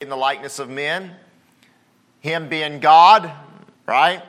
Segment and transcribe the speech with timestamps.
[0.00, 1.14] in the likeness of men.
[2.20, 3.30] Him being God,
[3.86, 4.22] right?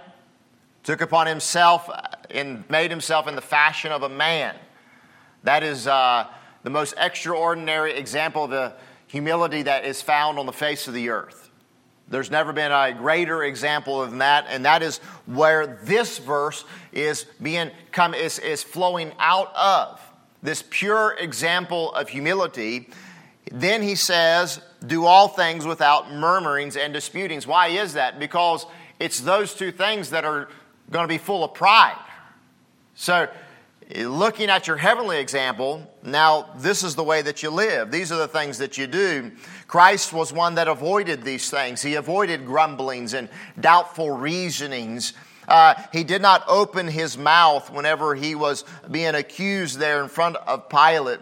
[0.84, 1.90] Took upon himself
[2.30, 4.56] and made himself in the fashion of a man.
[5.44, 6.28] That is uh,
[6.64, 8.74] the most extraordinary example of the
[9.08, 11.50] humility that is found on the face of the earth.
[12.08, 17.26] There's never been a greater example than that, and that is where this verse is
[17.42, 20.02] being come is, is flowing out of
[20.44, 22.90] this pure example of humility.
[23.50, 27.46] Then he says, Do all things without murmurings and disputings.
[27.46, 28.20] Why is that?
[28.20, 28.66] Because
[29.00, 30.50] it's those two things that are
[30.90, 31.98] going to be full of pride.
[32.96, 33.28] So
[33.96, 37.92] looking at your heavenly example, now this is the way that you live.
[37.92, 39.32] These are the things that you do.
[39.68, 41.82] Christ was one that avoided these things.
[41.82, 45.14] He avoided grumblings and doubtful reasonings.
[45.48, 50.38] Uh, he did not open his mouth whenever he was being accused there in front
[50.38, 51.20] of Pilate.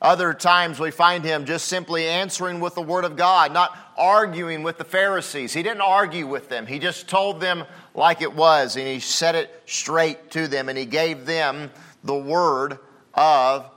[0.00, 4.62] Other times we find him just simply answering with the Word of God, not arguing
[4.62, 5.54] with the Pharisees.
[5.54, 7.64] He didn't argue with them, he just told them
[7.94, 11.70] like it was, and he said it straight to them, and he gave them
[12.04, 12.78] the Word
[13.14, 13.70] of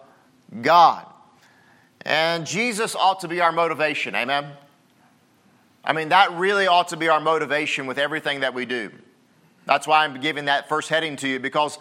[0.62, 1.06] God.
[2.02, 4.52] And Jesus ought to be our motivation, amen?
[5.84, 8.92] I mean, that really ought to be our motivation with everything that we do.
[9.66, 11.78] That's why I'm giving that first heading to you, because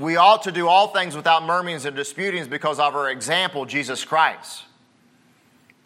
[0.00, 4.04] we ought to do all things without murmurings and disputings because of our example, Jesus
[4.04, 4.64] Christ.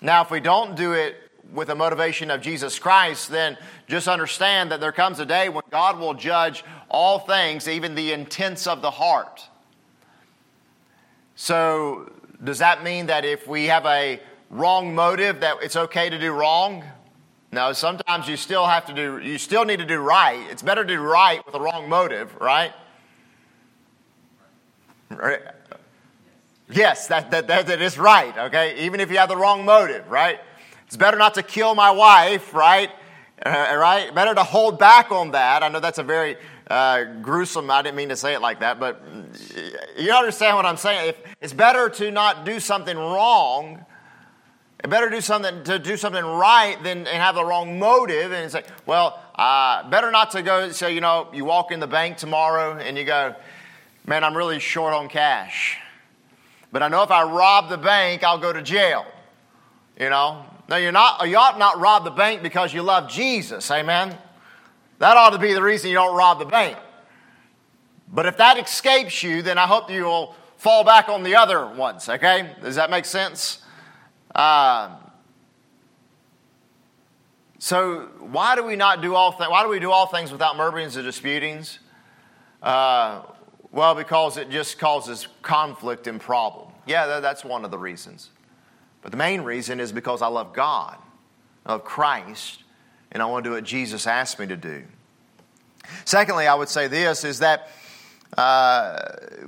[0.01, 1.17] Now, if we don't do it
[1.53, 5.65] with the motivation of Jesus Christ, then just understand that there comes a day when
[5.71, 9.47] God will judge all things, even the intents of the heart.
[11.35, 12.11] So,
[12.43, 14.21] does that mean that if we have a
[14.51, 16.85] wrong motive that it's okay to do wrong?
[17.51, 20.41] No, sometimes you still have to do you still need to do right.
[20.51, 22.73] It's better to do right with a wrong motive, right?
[26.71, 28.85] Yes, that, that, that, that is right, okay?
[28.85, 30.41] Even if you have the wrong motive, right?
[30.87, 32.91] It's better not to kill my wife, right?
[33.45, 34.15] Uh, right?
[34.15, 35.63] Better to hold back on that.
[35.63, 36.37] I know that's a very
[36.71, 37.71] uh, gruesome.
[37.71, 39.03] I didn't mean to say it like that, but
[39.99, 41.11] you understand what I'm saying.
[41.11, 43.85] If it's better to not do something wrong,
[44.83, 48.51] it better do something to do something right than and have the wrong motive and
[48.51, 52.17] say, well, uh, better not to go say, you know, you walk in the bank
[52.17, 53.35] tomorrow and you go,
[54.07, 55.79] man, I'm really short on cash,
[56.71, 59.07] but I know if I rob the bank, I'll go to jail.
[59.99, 63.71] You know, now you're not you ought not rob the bank because you love Jesus,
[63.71, 64.17] amen.
[64.99, 66.79] That ought to be the reason you don't rob the bank.
[68.13, 71.67] But if that escapes you, then I hope you will fall back on the other
[71.67, 72.55] ones, okay?
[72.63, 73.59] Does that make sense?
[74.35, 74.97] Uh,
[77.59, 79.51] so why do we not do all things?
[79.51, 81.79] Why do we do all things without murmurings and disputings?
[82.63, 83.23] Uh,
[83.73, 86.69] well, because it just causes conflict and problem.
[86.87, 88.29] Yeah, that's one of the reasons.
[89.01, 90.97] But the main reason is because I love God,
[91.65, 92.63] I love Christ,
[93.11, 94.85] and I want to do what Jesus asked me to do.
[96.05, 97.69] Secondly, I would say this is that
[98.37, 98.99] uh,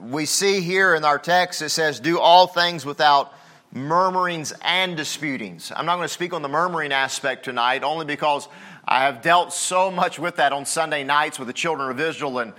[0.00, 3.32] we see here in our text it says, Do all things without
[3.72, 5.72] murmurings and disputings.
[5.74, 8.48] I'm not going to speak on the murmuring aspect tonight, only because
[8.86, 12.38] I have dealt so much with that on Sunday nights with the children of Israel
[12.38, 12.52] and,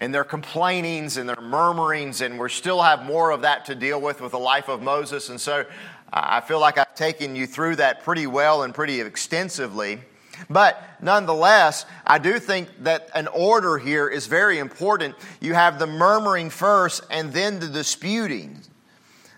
[0.00, 4.00] and their complainings and their murmurings, and we still have more of that to deal
[4.00, 5.28] with with the life of Moses.
[5.28, 5.66] And so
[6.12, 10.00] I feel like I've taken you through that pretty well and pretty extensively.
[10.48, 15.14] But nonetheless, I do think that an order here is very important.
[15.40, 18.58] You have the murmuring first and then the disputing.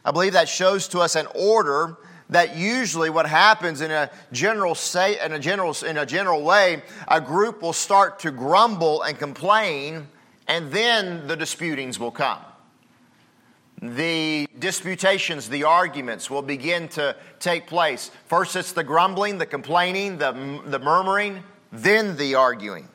[0.04, 1.96] I believe that shows to us an order
[2.30, 6.82] that usually what happens in a general say in a general in a general way,
[7.08, 10.08] a group will start to grumble and complain,
[10.52, 12.38] and then the disputings will come
[13.82, 18.12] the disputations, the arguments will begin to take place.
[18.26, 20.30] First, it's the grumbling, the complaining, the,
[20.64, 21.42] the murmuring,
[21.72, 22.86] then the arguing.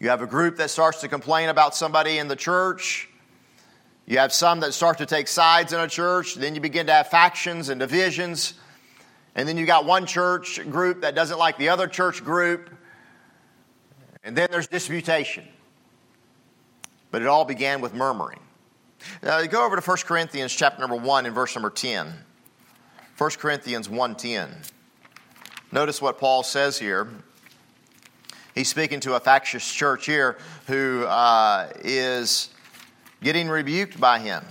[0.00, 3.08] You have a group that starts to complain about somebody in the church.
[4.06, 6.34] You have some that start to take sides in a church.
[6.34, 8.54] Then you begin to have factions and divisions.
[9.36, 12.70] And then you got one church group that doesn't like the other church group.
[14.28, 15.48] And then there's disputation.
[17.10, 18.40] But it all began with murmuring.
[19.22, 22.12] Now, you go over to 1 Corinthians chapter number 1 and verse number 10.
[23.16, 24.70] 1 Corinthians 1.10.
[25.72, 27.08] Notice what Paul says here.
[28.54, 30.36] He's speaking to a factious church here
[30.66, 32.50] who uh, is
[33.22, 34.44] getting rebuked by him.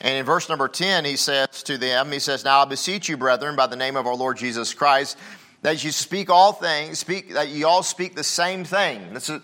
[0.00, 3.16] And in verse number 10, he says to them, he says, Now I beseech you,
[3.16, 5.16] brethren, by the name of our Lord Jesus Christ,
[5.62, 9.14] that you speak all things, speak that you all speak the same thing.
[9.14, 9.40] This is, uh,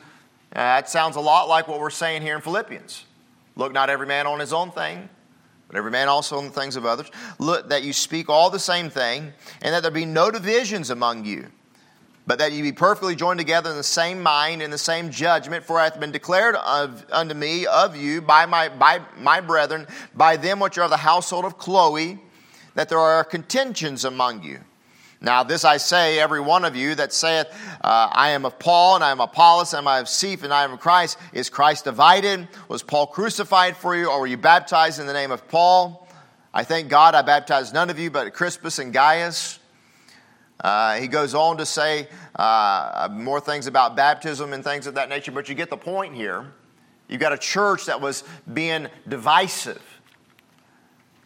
[0.52, 3.04] that sounds a lot like what we're saying here in Philippians.
[3.56, 5.08] Look not every man on his own thing,
[5.68, 7.10] but every man also on the things of others.
[7.38, 9.32] Look, that you speak all the same thing,
[9.62, 11.46] and that there be no divisions among you,
[12.26, 15.64] but that you be perfectly joined together in the same mind and the same judgment.
[15.64, 19.86] For it hath been declared of, unto me of you by my, by my brethren,
[20.14, 22.18] by them which are of the household of Chloe,
[22.74, 24.60] that there are contentions among you.
[25.20, 27.48] Now, this I say, every one of you that saith,
[27.82, 30.54] uh, I am of Paul, and I am Apollos, and I am of Cephas, and
[30.54, 32.46] I am of Christ, is Christ divided?
[32.68, 36.06] Was Paul crucified for you, or were you baptized in the name of Paul?
[36.54, 39.58] I thank God I baptized none of you but Crispus and Gaius.
[40.60, 45.08] Uh, he goes on to say uh, more things about baptism and things of that
[45.08, 46.46] nature, but you get the point here.
[47.08, 48.22] You've got a church that was
[48.52, 49.82] being divisive.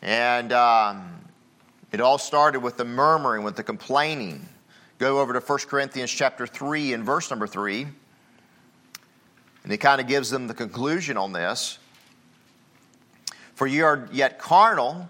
[0.01, 0.51] And.
[0.55, 1.22] Um,
[1.93, 4.49] it all started with the murmuring, with the complaining.
[4.99, 7.87] Go over to 1 Corinthians chapter 3 and verse number 3.
[9.63, 11.79] And he kind of gives them the conclusion on this.
[13.55, 15.09] For ye are yet carnal,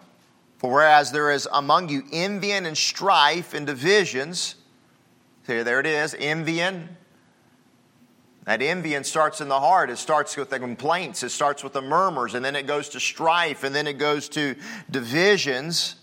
[0.58, 4.56] for whereas there is among you envy and strife and divisions,
[5.46, 6.88] see, there it is, envying.
[8.44, 9.88] That envying starts in the heart.
[9.88, 11.22] It starts with the complaints.
[11.22, 14.28] It starts with the murmurs, and then it goes to strife, and then it goes
[14.30, 14.56] to
[14.90, 15.94] divisions.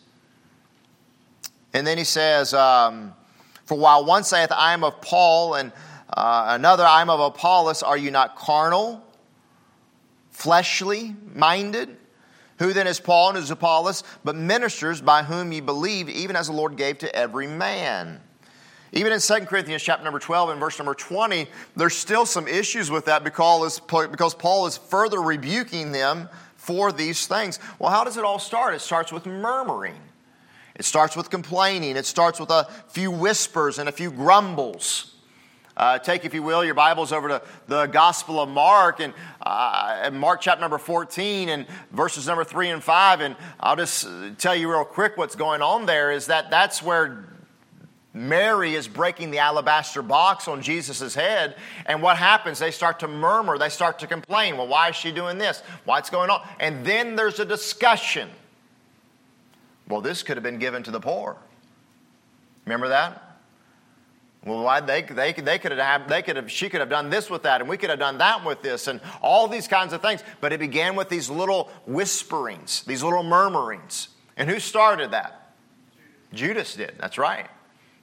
[1.73, 3.13] And then he says, um,
[3.65, 5.71] For while one saith, I am of Paul, and
[6.11, 9.03] uh, another, I am of Apollos, are you not carnal,
[10.31, 11.97] fleshly minded?
[12.57, 16.35] Who then is Paul and who is Apollos, but ministers by whom ye believed, even
[16.35, 18.19] as the Lord gave to every man?
[18.91, 22.89] Even in 2 Corinthians chapter number 12 and verse number 20, there's still some issues
[22.89, 27.59] with that because, because Paul is further rebuking them for these things.
[27.77, 28.73] Well, how does it all start?
[28.73, 30.01] It starts with murmuring.
[30.79, 35.13] It starts with complaining, it starts with a few whispers and a few grumbles.
[35.75, 40.09] Uh, take, if you will, your Bibles over to the Gospel of Mark and uh,
[40.13, 43.19] Mark chapter number 14 and verses number 3 and 5.
[43.19, 47.25] And I'll just tell you real quick what's going on there is that that's where
[48.13, 51.57] Mary is breaking the alabaster box on Jesus' head.
[51.87, 52.57] And what happens?
[52.57, 54.55] They start to murmur, they start to complain.
[54.55, 55.61] Well, why is she doing this?
[55.83, 56.41] What's going on?
[56.61, 58.29] And then there's a discussion.
[59.89, 61.37] Well, this could have been given to the poor.
[62.65, 63.25] Remember that?
[64.45, 67.29] Well, why they, they, they could have, they could have, she could have done this
[67.29, 70.01] with that, and we could have done that with this, and all these kinds of
[70.01, 70.23] things.
[70.39, 74.09] But it began with these little whisperings, these little murmurings.
[74.37, 75.53] And who started that?
[76.33, 76.93] Judas did.
[76.99, 77.47] That's right.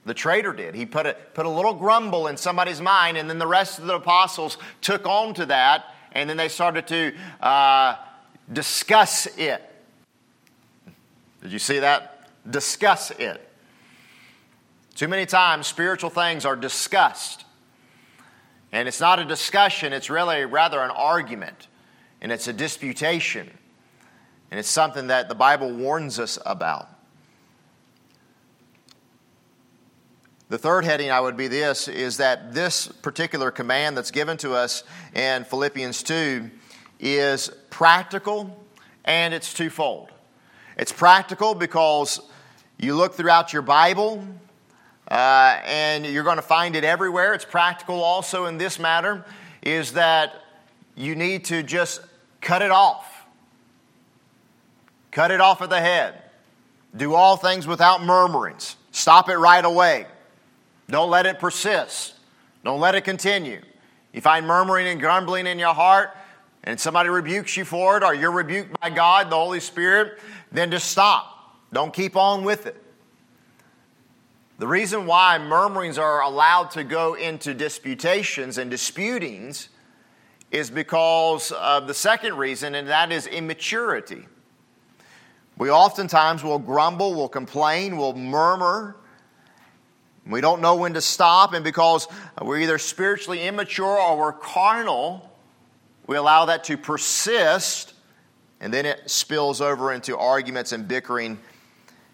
[0.05, 0.75] The traitor did.
[0.75, 3.87] He put a, put a little grumble in somebody's mind, and then the rest of
[3.87, 7.95] the apostles took on to that, and then they started to uh,
[8.51, 9.63] discuss it.
[11.47, 12.27] Did you see that?
[12.51, 13.39] Discuss it.
[14.95, 17.45] Too many times, spiritual things are discussed.
[18.73, 21.69] And it's not a discussion, it's really rather an argument.
[22.19, 23.49] And it's a disputation.
[24.51, 26.89] And it's something that the Bible warns us about.
[30.49, 34.53] The third heading I would be this is that this particular command that's given to
[34.53, 34.83] us
[35.15, 36.51] in Philippians 2
[36.99, 38.65] is practical
[39.05, 40.09] and it's twofold.
[40.77, 42.21] It's practical because
[42.77, 44.23] you look throughout your Bible
[45.09, 47.33] uh, and you're going to find it everywhere.
[47.33, 49.25] It's practical also in this matter,
[49.63, 50.43] is that
[50.95, 52.01] you need to just
[52.41, 53.25] cut it off.
[55.11, 56.21] Cut it off at the head.
[56.95, 58.75] Do all things without murmurings.
[58.91, 60.05] Stop it right away.
[60.89, 62.13] Don't let it persist.
[62.63, 63.61] Don't let it continue.
[64.13, 66.15] You find murmuring and grumbling in your heart,
[66.63, 70.19] and somebody rebukes you for it, or you're rebuked by God, the Holy Spirit,
[70.51, 71.57] then just stop.
[71.73, 72.81] Don't keep on with it.
[74.59, 79.69] The reason why murmurings are allowed to go into disputations and disputings
[80.51, 84.25] is because of the second reason, and that is immaturity.
[85.57, 88.95] We oftentimes will grumble, will complain, will murmur.
[90.25, 92.07] We don't know when to stop, and because
[92.41, 95.31] we're either spiritually immature or we're carnal,
[96.07, 97.93] we allow that to persist
[98.59, 101.39] and then it spills over into arguments and bickering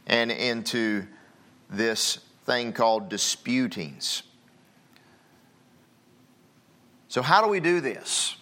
[0.07, 1.05] and into
[1.69, 4.23] this thing called disputings.
[7.07, 8.35] So, how do we do this?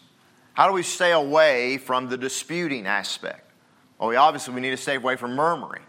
[0.53, 3.49] How do we stay away from the disputing aspect?
[3.97, 5.83] Well, we obviously we need to stay away from murmuring.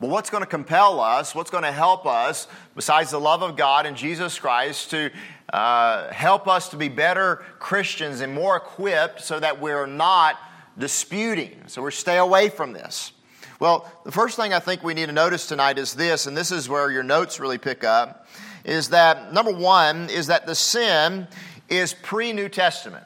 [0.00, 1.34] But what's going to compel us?
[1.34, 5.10] What's going to help us, besides the love of God and Jesus Christ, to
[5.52, 10.38] uh, help us to be better Christians and more equipped so that we're not
[10.78, 11.62] disputing.
[11.66, 13.12] So we stay away from this.
[13.58, 16.50] Well, the first thing I think we need to notice tonight is this, and this
[16.50, 18.26] is where your notes really pick up,
[18.64, 21.28] is that number one is that the sin
[21.68, 23.04] is pre New Testament.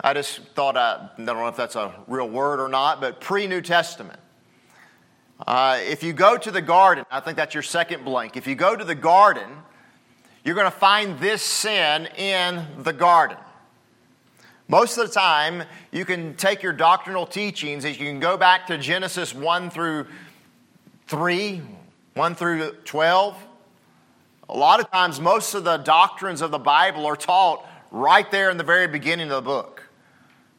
[0.00, 3.20] I just thought, I, I don't know if that's a real word or not, but
[3.20, 4.18] pre New Testament.
[5.46, 8.36] Uh, if you go to the garden, I think that's your second blank.
[8.36, 9.48] If you go to the garden,
[10.44, 13.36] you're going to find this sin in the garden.
[14.66, 18.78] Most of the time, you can take your doctrinal teachings, you can go back to
[18.78, 20.06] Genesis 1 through
[21.06, 21.60] 3,
[22.14, 23.36] 1 through 12.
[24.48, 28.50] A lot of times, most of the doctrines of the Bible are taught right there
[28.50, 29.86] in the very beginning of the book.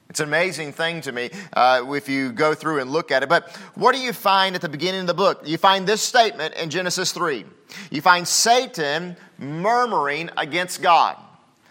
[0.10, 3.30] It's an amazing thing to me uh, if you go through and look at it.
[3.30, 5.42] But what do you find at the beginning of the book?
[5.46, 7.44] You find this statement in Genesis 3.
[7.90, 11.18] You find Satan murmuring against God.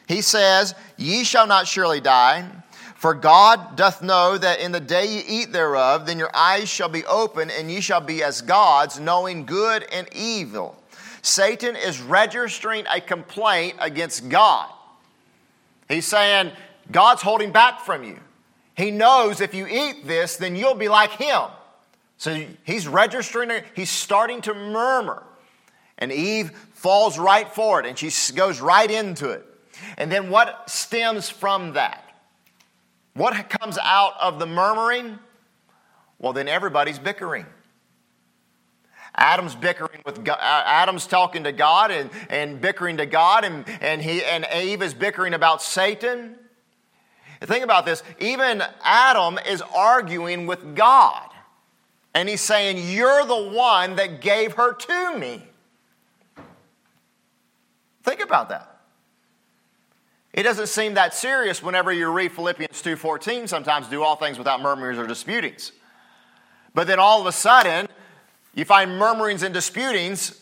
[0.06, 2.48] He says, Ye shall not surely die.
[2.96, 6.88] For God doth know that in the day ye eat thereof, then your eyes shall
[6.88, 10.82] be open, and ye shall be as gods, knowing good and evil.
[11.20, 14.70] Satan is registering a complaint against God.
[15.88, 16.52] He's saying,
[16.90, 18.18] God's holding back from you.
[18.74, 21.42] He knows if you eat this, then you'll be like him.
[22.18, 25.22] So he's registering, he's starting to murmur.
[25.98, 29.46] And Eve falls right for it and she goes right into it.
[29.96, 32.04] And then what stems from that?
[33.14, 35.18] What comes out of the murmuring?
[36.18, 37.46] Well, then everybody's bickering.
[39.16, 43.64] Adam's bickering with God, uh, Adam's talking to God and, and bickering to God, and,
[43.80, 46.34] and, he, and Eve is bickering about Satan.
[47.40, 48.02] Think about this.
[48.18, 51.30] Even Adam is arguing with God.
[52.14, 55.46] And he's saying, You're the one that gave her to me.
[58.02, 58.73] Think about that.
[60.34, 64.60] It doesn't seem that serious whenever you read Philippians 2:14 sometimes do all things without
[64.60, 65.70] murmurings or disputings.
[66.74, 67.88] But then all of a sudden,
[68.52, 70.40] you find murmurings and disputings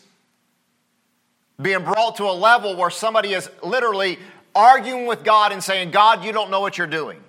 [1.61, 4.17] being brought to a level where somebody is literally
[4.55, 7.23] arguing with God and saying, God, you don't know what you're doing.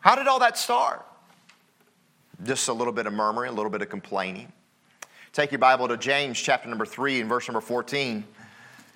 [0.00, 1.06] How did all that start?
[2.42, 4.52] Just a little bit of murmuring, a little bit of complaining.
[5.32, 8.26] Take your Bible to James chapter number 3 and verse number 14.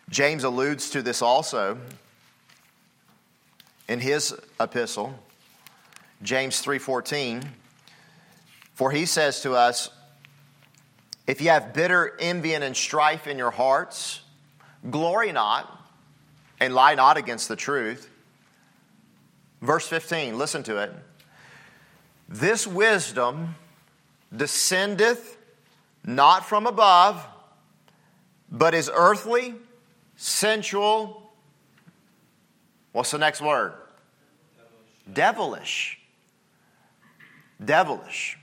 [0.09, 1.79] James alludes to this also
[3.89, 5.19] in his epistle.
[6.23, 7.47] James 3:14
[8.75, 9.91] For he says to us,
[11.27, 14.21] if you have bitter envy and strife in your hearts,
[14.89, 15.73] glory not
[16.61, 18.09] and lie not against the truth.
[19.61, 20.93] Verse 15, listen to it.
[22.29, 23.57] This wisdom
[24.35, 25.37] descendeth
[26.05, 27.27] not from above,
[28.51, 29.55] but is earthly,
[30.17, 31.31] sensual.
[32.93, 33.75] What's the next word?
[35.13, 35.99] Devilish.
[37.65, 38.39] Devilish.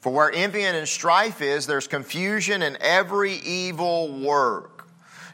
[0.00, 4.86] For where envy and strife is, there's confusion in every evil work.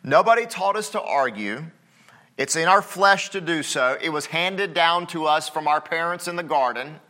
[0.04, 1.64] Nobody taught us to argue.
[2.38, 3.98] It's in our flesh to do so.
[4.00, 7.00] It was handed down to us from our parents in the garden,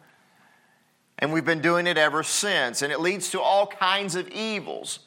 [1.18, 2.82] and we've been doing it ever since.
[2.82, 5.00] And it leads to all kinds of evils.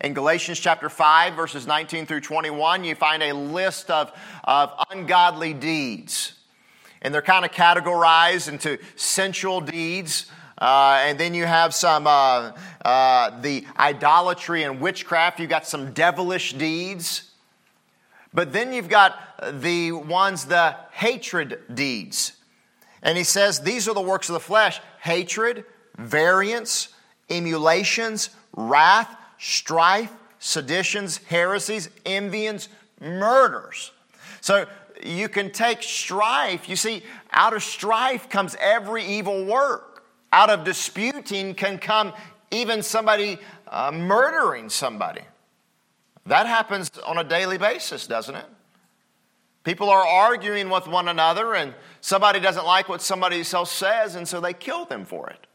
[0.00, 4.12] In Galatians chapter 5, verses 19 through 21, you find a list of,
[4.44, 6.32] of ungodly deeds.
[7.02, 10.26] And they're kind of categorized into sensual deeds,
[10.58, 12.52] uh, and then you have some uh,
[12.84, 15.38] uh, the idolatry and witchcraft.
[15.38, 17.30] You've got some devilish deeds.
[18.32, 22.32] But then you've got the ones, the hatred deeds.
[23.02, 25.64] And he says these are the works of the flesh hatred,
[25.96, 26.88] variance,
[27.30, 32.68] emulations, wrath, strife, seditions, heresies, envyings,
[33.00, 33.92] murders.
[34.40, 34.66] So
[35.02, 36.68] you can take strife.
[36.68, 37.02] You see,
[37.32, 39.96] out of strife comes every evil work
[40.32, 42.12] out of disputing can come
[42.50, 43.38] even somebody
[43.68, 45.22] uh, murdering somebody.
[46.26, 48.46] That happens on a daily basis, doesn't it?
[49.64, 54.26] People are arguing with one another, and somebody doesn't like what somebody else says, and
[54.28, 55.46] so they kill them for it.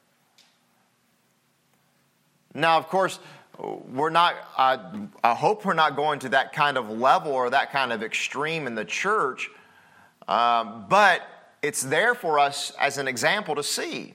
[2.54, 3.20] Now, of course,
[3.60, 4.80] we're not, I,
[5.24, 8.68] I hope we're not going to that kind of level or that kind of extreme
[8.68, 9.50] in the church,
[10.28, 11.22] um, but
[11.62, 14.14] it's there for us as an example to see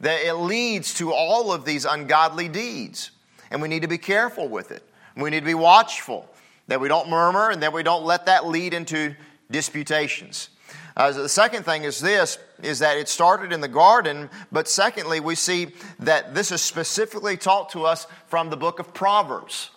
[0.00, 3.12] that it leads to all of these ungodly deeds.
[3.50, 4.82] And we need to be careful with it.
[5.16, 6.28] We need to be watchful
[6.66, 9.14] that we don't murmur and that we don't let that lead into
[9.50, 10.48] disputations.
[10.96, 15.20] Uh, the second thing is this is that it started in the garden, but secondly,
[15.20, 19.70] we see that this is specifically taught to us from the book of Proverbs.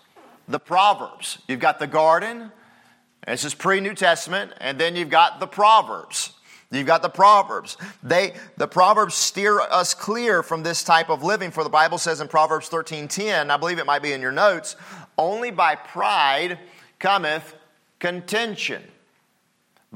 [0.47, 1.39] The Proverbs.
[1.47, 2.51] You've got the garden,
[3.25, 6.33] this is pre New Testament, and then you've got the Proverbs.
[6.71, 7.77] You've got the Proverbs.
[8.03, 12.21] They, the Proverbs steer us clear from this type of living, for the Bible says
[12.21, 14.75] in Proverbs 13:10, I believe it might be in your notes,
[15.17, 16.59] only by pride
[16.99, 17.55] cometh
[17.99, 18.83] contention.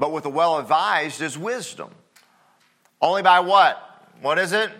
[0.00, 1.90] But with the well advised is wisdom.
[3.02, 4.08] Only by what?
[4.22, 4.70] What is it?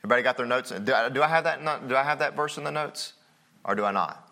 [0.00, 0.70] Everybody got their notes?
[0.70, 1.88] Do I, do I have that?
[1.88, 3.12] Do I have that verse in the notes,
[3.64, 4.30] or do I not?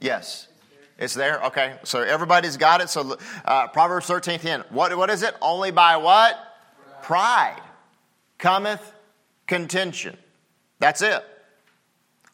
[0.00, 0.48] Yes.
[0.98, 1.44] It's there?
[1.44, 1.76] Okay.
[1.84, 2.88] So everybody's got it.
[2.88, 4.64] So uh, Proverbs 13 10.
[4.70, 5.34] What, what is it?
[5.42, 6.36] Only by what?
[7.02, 7.60] Pride
[8.38, 8.94] cometh
[9.46, 10.16] contention.
[10.78, 11.22] That's it.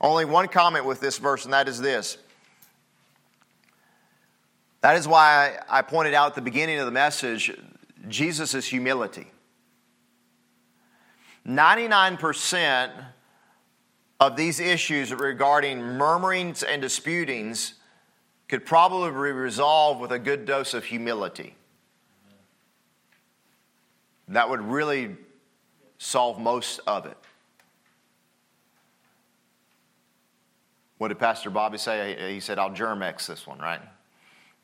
[0.00, 2.19] Only one comment with this verse, and that is this.
[4.85, 7.50] That is why I pointed out at the beginning of the message
[8.07, 9.26] Jesus' humility.
[11.49, 12.91] 99%
[14.21, 17.76] of these issues regarding murmurings and disputings
[18.47, 21.55] could probably be resolved with a good dose of humility.
[24.29, 25.17] That would really
[25.97, 27.17] solve most of it.
[30.99, 32.35] What did Pastor Bobby say?
[32.35, 33.81] He said, I'll Germ-X this one, right?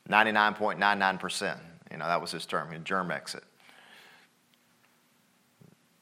[0.08, 1.58] 99.99%.
[1.90, 2.70] You know, that was his term.
[2.72, 3.44] He Germ-X it.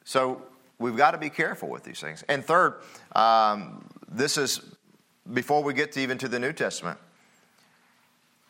[0.05, 0.43] So
[0.79, 2.25] we've got to be careful with these things.
[2.29, 2.81] And third,
[3.15, 4.61] um, this is
[5.33, 6.99] before we get to even to the New Testament.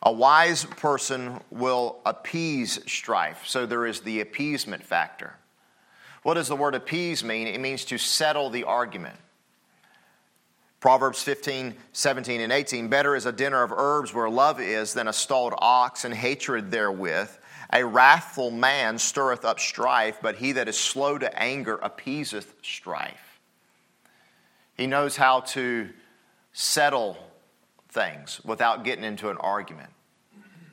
[0.01, 3.45] A wise person will appease strife.
[3.45, 5.35] So there is the appeasement factor.
[6.23, 7.47] What does the word appease mean?
[7.47, 9.17] It means to settle the argument.
[10.79, 15.07] Proverbs 15, 17, and 18 Better is a dinner of herbs where love is than
[15.07, 17.29] a stalled ox and hatred therewith.
[17.73, 23.39] A wrathful man stirreth up strife, but he that is slow to anger appeaseth strife.
[24.75, 25.89] He knows how to
[26.53, 27.17] settle
[27.89, 29.89] things without getting into an argument.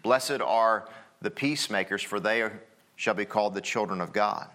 [0.03, 0.89] Blessed are
[1.21, 2.49] the peacemakers, for they
[2.95, 4.49] shall be called the children of God.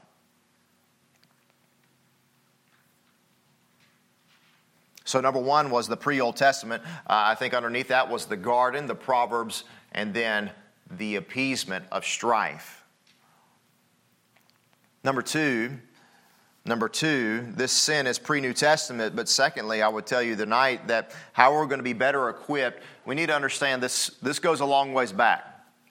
[5.12, 6.82] So, number one was the pre Old Testament.
[6.86, 10.52] Uh, I think underneath that was the garden, the Proverbs, and then
[10.90, 12.86] the appeasement of strife.
[15.04, 15.78] Number two,
[16.64, 20.88] Number two, this sin is pre New Testament, but secondly, I would tell you tonight
[20.90, 24.60] that how we're going to be better equipped, we need to understand this, this goes
[24.60, 25.44] a long ways back.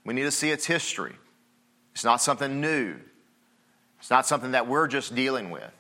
[0.05, 1.17] We need to see its history.
[1.93, 2.95] It's not something new,
[3.99, 5.73] it's not something that we're just dealing with.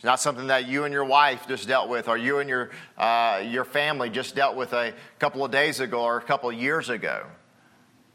[0.00, 2.70] It's not something that you and your wife just dealt with, or you and your,
[2.96, 6.56] uh, your family just dealt with a couple of days ago or a couple of
[6.56, 7.26] years ago.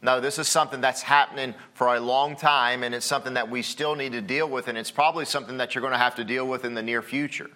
[0.02, 3.62] No, this is something that's happening for a long time, and it's something that we
[3.62, 6.24] still need to deal with, and it's probably something that you're going to have to
[6.24, 7.52] deal with in the near future.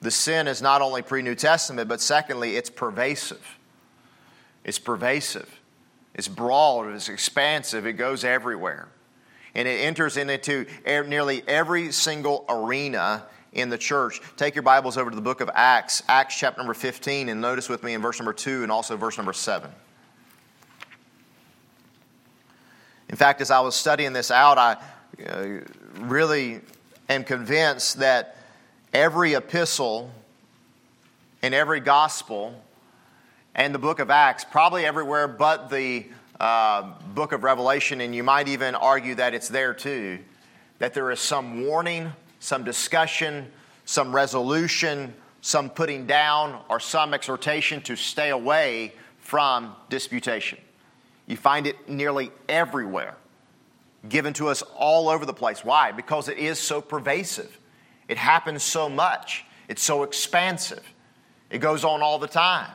[0.00, 3.58] The sin is not only pre New Testament, but secondly, it's pervasive.
[4.64, 5.60] It's pervasive,
[6.14, 8.88] it's broad, it's expansive, it goes everywhere
[9.56, 14.20] and it enters into nearly every single arena in the church.
[14.36, 17.66] Take your Bibles over to the book of Acts, Acts chapter number 15, and notice
[17.66, 19.70] with me in verse number 2 and also verse number 7.
[23.08, 24.76] In fact, as I was studying this out, I
[25.26, 25.46] uh,
[26.00, 26.60] really
[27.08, 28.36] am convinced that
[28.92, 30.10] every epistle
[31.40, 32.62] and every gospel
[33.54, 36.04] and the book of Acts, probably everywhere but the
[36.40, 36.82] uh,
[37.14, 40.18] book of Revelation, and you might even argue that it's there too,
[40.78, 43.50] that there is some warning, some discussion,
[43.84, 50.58] some resolution, some putting down, or some exhortation to stay away from disputation.
[51.26, 53.16] You find it nearly everywhere,
[54.08, 55.64] given to us all over the place.
[55.64, 55.92] Why?
[55.92, 57.58] Because it is so pervasive.
[58.08, 59.44] It happens so much.
[59.68, 60.84] It's so expansive.
[61.50, 62.70] It goes on all the time.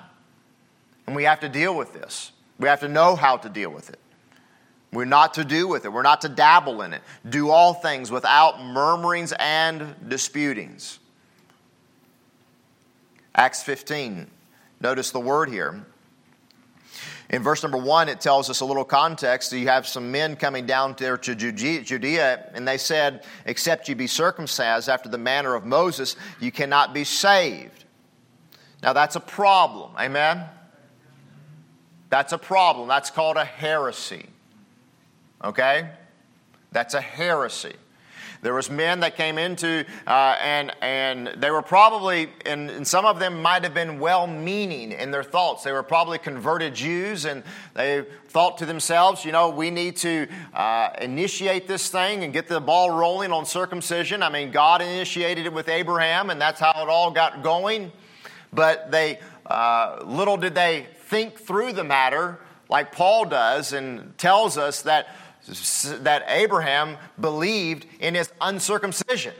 [1.08, 2.32] And we have to deal with this.
[2.62, 4.00] We have to know how to deal with it.
[4.94, 5.92] We're not to do with it.
[5.92, 7.02] We're not to dabble in it.
[7.28, 11.00] Do all things without murmurings and disputings.
[13.34, 14.30] Acts 15.
[14.80, 15.84] Notice the word here.
[17.32, 19.52] In verse number one, it tells us a little context.
[19.54, 24.06] You have some men coming down there to Judea, and they said, Except you be
[24.06, 27.86] circumcised after the manner of Moses, you cannot be saved.
[28.84, 29.94] Now that's a problem.
[29.98, 30.46] Amen?
[32.12, 32.90] That's a problem.
[32.90, 34.26] That's called a heresy.
[35.42, 35.90] Okay?
[36.74, 37.74] That's a heresy.
[38.42, 43.06] There was men that came into, uh, and, and they were probably, and, and some
[43.06, 45.64] of them might have been well-meaning in their thoughts.
[45.64, 47.44] They were probably converted Jews, and
[47.76, 52.48] they thought to themselves, you know, we need to uh, initiate this thing and get
[52.48, 54.22] the ball rolling on circumcision.
[54.22, 57.92] I mean, God initiated it with Abraham, and that's how it all got going.
[58.52, 64.58] But they, uh, little did they think through the matter like Paul does and tells
[64.58, 65.08] us that,
[66.04, 69.34] that Abraham believed in his uncircumcision.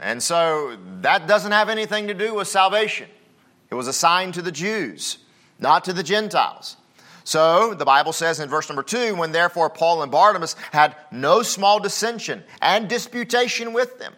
[0.00, 3.08] And so that doesn't have anything to do with salvation.
[3.70, 5.18] It was a sign to the Jews.
[5.60, 6.76] not to the Gentiles.
[7.24, 11.42] So the Bible says in verse number two, when therefore Paul and Barnabas had no
[11.42, 14.14] small dissension and disputation with them,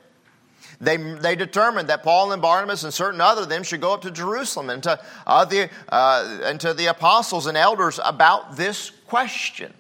[0.83, 4.03] they, they determined that Paul and Barnabas and certain other of them should go up
[4.03, 8.91] to Jerusalem and to, uh, the, uh, and to the apostles and elders about this
[9.07, 9.73] question.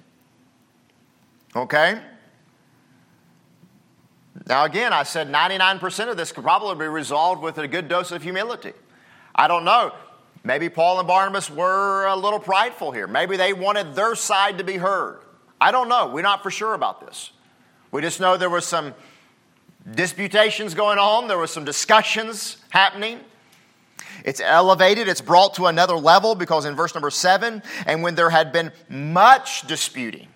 [1.56, 2.00] Okay?
[4.46, 8.12] Now, again, I said 99% of this could probably be resolved with a good dose
[8.12, 8.72] of humility.
[9.34, 9.92] I don't know.
[10.44, 13.08] Maybe Paul and Barnabas were a little prideful here.
[13.08, 15.18] Maybe they wanted their side to be heard.
[15.60, 16.06] I don't know.
[16.06, 17.32] We're not for sure about this.
[17.90, 18.94] We just know there was some
[19.90, 23.20] disputations going on, there was some discussions happening.
[24.24, 28.30] It's elevated, it's brought to another level because in verse number seven, and when there
[28.30, 30.28] had been much disputing,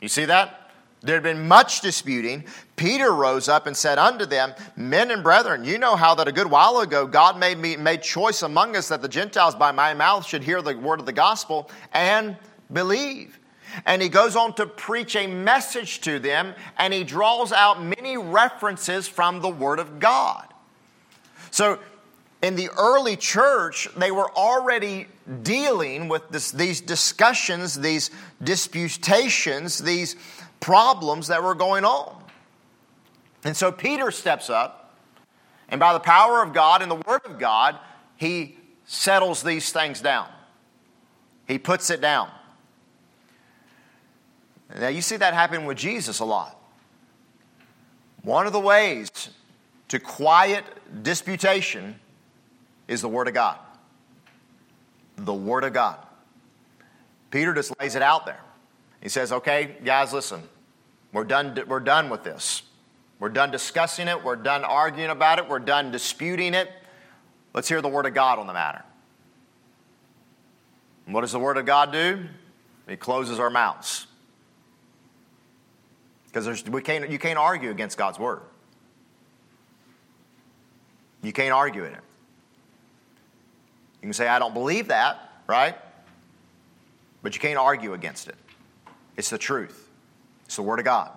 [0.00, 0.70] you see that?
[1.02, 2.44] There had been much disputing.
[2.76, 6.32] Peter rose up and said unto them, Men and brethren, you know how that a
[6.32, 9.94] good while ago God made, me, made choice among us that the Gentiles by my
[9.94, 12.36] mouth should hear the word of the gospel and
[12.72, 13.39] believe.
[13.86, 18.16] And he goes on to preach a message to them, and he draws out many
[18.16, 20.46] references from the Word of God.
[21.50, 21.78] So,
[22.42, 25.06] in the early church, they were already
[25.42, 28.10] dealing with this, these discussions, these
[28.42, 30.16] disputations, these
[30.60, 32.16] problems that were going on.
[33.44, 34.96] And so Peter steps up,
[35.68, 37.78] and by the power of God and the Word of God,
[38.16, 38.56] he
[38.86, 40.28] settles these things down.
[41.46, 42.30] He puts it down.
[44.78, 46.56] Now, you see that happen with Jesus a lot.
[48.22, 49.10] One of the ways
[49.88, 50.64] to quiet
[51.02, 51.98] disputation
[52.86, 53.58] is the Word of God.
[55.16, 55.98] The Word of God.
[57.30, 58.40] Peter just lays it out there.
[59.00, 60.42] He says, okay, guys, listen,
[61.12, 62.62] we're done, we're done with this.
[63.18, 64.22] We're done discussing it.
[64.22, 65.48] We're done arguing about it.
[65.48, 66.70] We're done disputing it.
[67.52, 68.82] Let's hear the Word of God on the matter.
[71.06, 72.26] And what does the Word of God do?
[72.86, 74.06] It closes our mouths.
[76.32, 78.42] Because we can't, you can't argue against God's Word.
[81.22, 81.92] You can't argue it.
[81.92, 85.76] You can say, I don't believe that, right?
[87.22, 88.36] But you can't argue against it.
[89.16, 89.88] It's the truth,
[90.46, 91.16] it's the Word of God.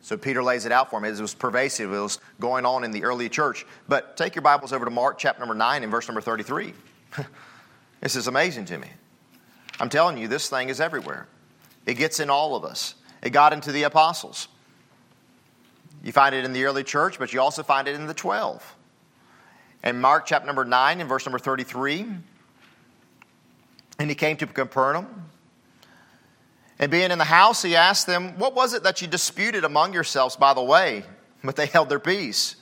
[0.00, 1.08] So Peter lays it out for me.
[1.08, 1.92] It was pervasive.
[1.92, 3.66] It was going on in the early church.
[3.88, 6.72] But take your Bibles over to Mark chapter number 9 and verse number 33.
[8.00, 8.86] this is amazing to me.
[9.80, 11.26] I'm telling you, this thing is everywhere.
[11.86, 12.94] It gets in all of us.
[13.22, 14.48] It got into the apostles.
[16.02, 18.76] You find it in the early church, but you also find it in the 12.
[19.82, 22.06] In Mark chapter number 9 and verse number 33.
[23.98, 25.26] And he came to Capernaum.
[26.78, 29.94] And being in the house, he asked them, What was it that you disputed among
[29.94, 31.04] yourselves by the way?
[31.42, 32.56] But they held their peace.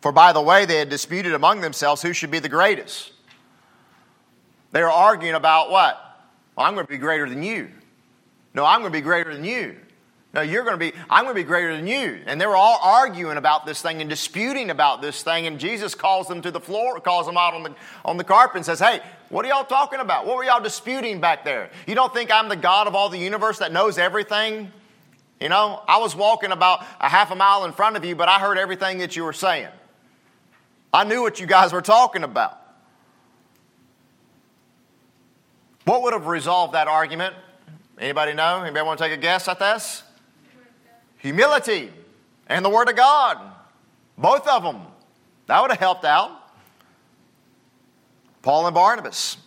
[0.00, 3.12] For by the way, they had disputed among themselves who should be the greatest.
[4.72, 5.98] They were arguing about what?
[6.54, 7.70] Well, I'm going to be greater than you.
[8.54, 9.76] No, I'm going to be greater than you.
[10.36, 12.20] No, you're going to be, I'm going to be greater than you.
[12.26, 15.46] And they were all arguing about this thing and disputing about this thing.
[15.46, 18.56] And Jesus calls them to the floor, calls them out on the, on the carpet
[18.56, 20.26] and says, Hey, what are y'all talking about?
[20.26, 21.70] What were y'all disputing back there?
[21.86, 24.70] You don't think I'm the God of all the universe that knows everything?
[25.40, 28.28] You know, I was walking about a half a mile in front of you, but
[28.28, 29.68] I heard everything that you were saying.
[30.92, 32.60] I knew what you guys were talking about.
[35.86, 37.34] What would have resolved that argument?
[37.98, 38.60] Anybody know?
[38.60, 40.02] Anybody want to take a guess at this?
[41.18, 41.92] Humility
[42.46, 43.38] and the Word of God.
[44.18, 44.82] Both of them.
[45.46, 46.30] That would have helped out.
[48.42, 49.38] Paul and Barnabas.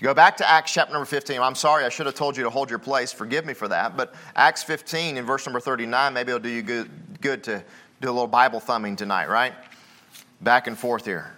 [0.00, 1.40] go back to Acts chapter number 15.
[1.40, 3.12] I'm sorry, I should have told you to hold your place.
[3.12, 3.96] Forgive me for that.
[3.96, 7.62] But Acts 15 in verse number 39, maybe it'll do you good, good to
[8.00, 9.52] do a little Bible thumbing tonight, right?
[10.40, 11.36] Back and forth here.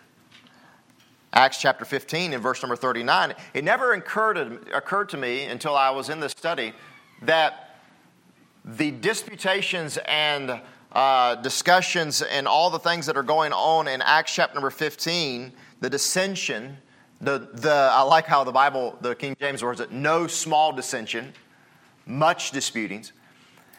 [1.33, 3.35] Acts chapter 15 in verse number 39.
[3.55, 6.73] It never occurred, occurred to me until I was in this study
[7.23, 7.68] that
[8.77, 10.61] the disputations and
[10.93, 15.53] uh, discussions and all the things that are going on in Acts chapter number 15,
[15.81, 16.77] the dissension,
[17.21, 21.33] the, the, I like how the Bible, the King James words it, no small dissension,
[22.05, 23.13] much disputings.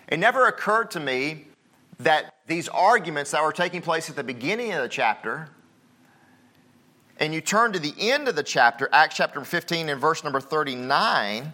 [0.08, 1.46] It never occurred to me
[2.00, 5.50] that these arguments that were taking place at the beginning of the chapter,
[7.18, 10.40] and you turn to the end of the chapter, Acts chapter 15 and verse number
[10.40, 11.54] 39,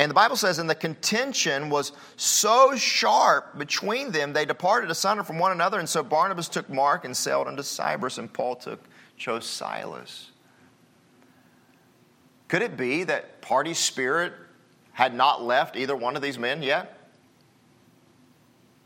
[0.00, 5.22] and the Bible says, and the contention was so sharp between them, they departed asunder
[5.22, 5.78] from one another.
[5.78, 8.82] And so Barnabas took Mark and sailed unto Cyprus, and Paul took,
[9.18, 10.30] chose Silas.
[12.48, 14.32] Could it be that party spirit
[14.92, 16.98] had not left either one of these men yet?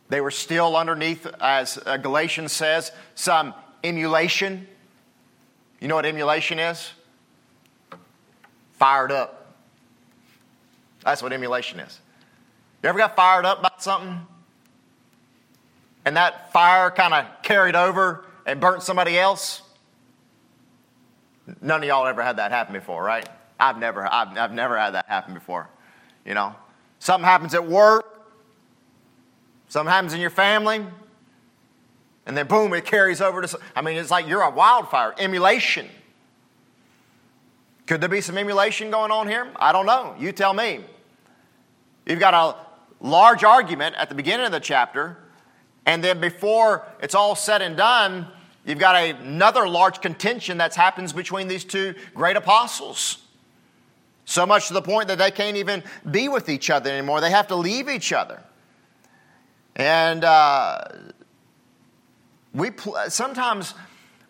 [0.09, 4.67] They were still underneath, as Galatians says, some emulation.
[5.81, 6.91] You know what emulation is?
[8.73, 9.44] fired up.
[11.05, 12.01] That's what emulation is.
[12.83, 14.27] You ever got fired up about something?
[16.05, 19.63] And that fire kind of carried over and burnt somebody else?
[21.61, 23.29] None of y'all ever had that happen before, right?
[23.59, 25.69] I've never, I've, I've never had that happen before.
[26.25, 26.55] You know,
[26.99, 28.31] something happens at work,
[29.69, 30.85] something happens in your family,
[32.27, 33.59] and then boom, it carries over to.
[33.77, 35.15] I mean, it's like you're a wildfire.
[35.19, 35.89] Emulation.
[37.87, 39.51] Could there be some emulation going on here?
[39.57, 40.15] I don't know.
[40.19, 40.85] You tell me.
[42.07, 42.57] You've got a
[43.05, 45.19] large argument at the beginning of the chapter,
[45.87, 48.27] and then before it's all said and done,
[48.65, 53.19] you've got another large contention that happens between these two great apostles.
[54.25, 57.21] So much to the point that they can't even be with each other anymore.
[57.21, 58.43] They have to leave each other.
[59.77, 60.85] And uh,
[62.55, 63.75] we pl- sometimes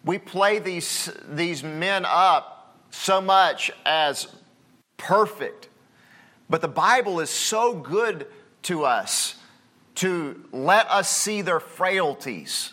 [0.04, 4.28] we play these, these men up so much as
[4.96, 5.68] perfect.
[6.48, 8.26] But the Bible is so good
[8.62, 9.36] to us
[9.96, 12.72] to let us see their frailties.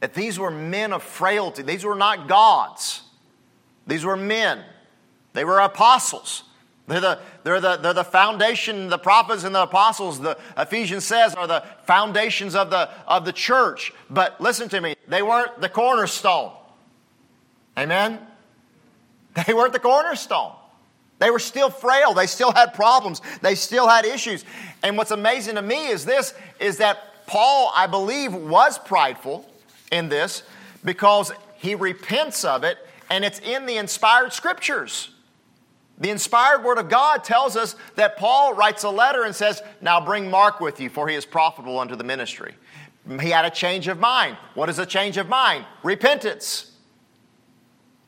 [0.00, 1.62] That these were men of frailty.
[1.62, 3.02] These were not gods.
[3.86, 4.64] These were men.
[5.32, 6.44] They were apostles.
[6.88, 11.34] They're the, they're, the, they're the foundation, the prophets and the apostles, the Ephesians says,
[11.34, 13.92] are the foundations of the, of the church.
[14.10, 16.52] But listen to me, they weren't the cornerstone.
[17.78, 18.18] Amen?
[19.46, 20.52] They weren't the cornerstone.
[21.22, 22.14] They were still frail.
[22.14, 23.22] They still had problems.
[23.42, 24.44] They still had issues.
[24.82, 29.48] And what's amazing to me is this is that Paul, I believe, was prideful
[29.92, 30.42] in this
[30.84, 32.76] because he repents of it
[33.08, 35.10] and it's in the inspired scriptures.
[35.96, 40.04] The inspired word of God tells us that Paul writes a letter and says, Now
[40.04, 42.56] bring Mark with you, for he is profitable unto the ministry.
[43.20, 44.38] He had a change of mind.
[44.54, 45.66] What is a change of mind?
[45.84, 46.72] Repentance.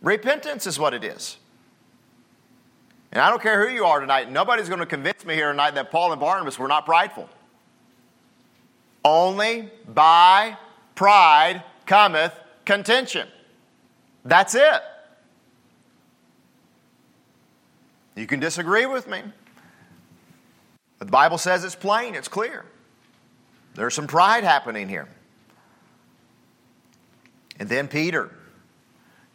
[0.02, 1.36] Repentance is what it is.
[3.14, 5.76] And I don't care who you are tonight, nobody's going to convince me here tonight
[5.76, 7.28] that Paul and Barnabas were not prideful.
[9.04, 10.56] Only by
[10.96, 12.32] pride cometh
[12.64, 13.28] contention.
[14.24, 14.82] That's it.
[18.16, 19.22] You can disagree with me.
[20.98, 22.64] But the Bible says it's plain, it's clear.
[23.74, 25.08] There's some pride happening here.
[27.60, 28.32] And then Peter,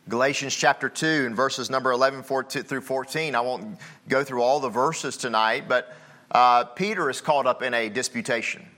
[0.09, 3.35] Galatians chapter 2 and verses number 11 through 14.
[3.35, 5.95] I won't go through all the verses tonight, but
[6.31, 8.65] uh, Peter is caught up in a disputation.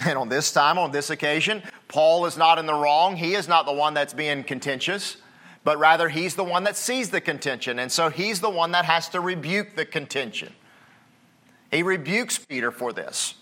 [0.00, 3.16] And on this time, on this occasion, Paul is not in the wrong.
[3.16, 5.16] He is not the one that's being contentious
[5.64, 7.78] but rather he's the one that sees the contention.
[7.78, 10.52] And so he's the one that has to rebuke the contention.
[11.70, 13.34] He rebukes Peter for this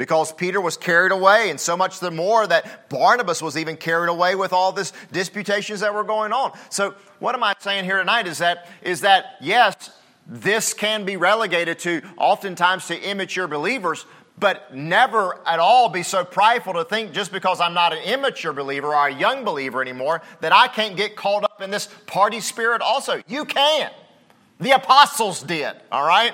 [0.00, 4.08] because Peter was carried away, and so much the more that Barnabas was even carried
[4.08, 6.58] away with all this disputations that were going on.
[6.70, 9.90] So, what am I saying here tonight is that, is that yes,
[10.26, 14.06] this can be relegated to oftentimes to immature believers,
[14.38, 18.54] but never at all be so prideful to think just because I'm not an immature
[18.54, 22.40] believer or a young believer anymore that I can't get caught up in this party
[22.40, 23.20] spirit also.
[23.28, 23.90] You can.
[24.60, 26.32] The apostles did, all right?